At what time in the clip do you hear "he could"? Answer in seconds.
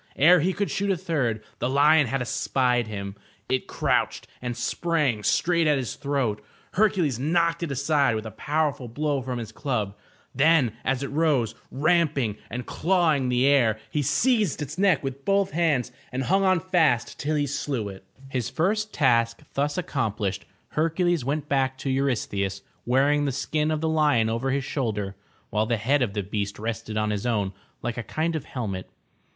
0.39-0.71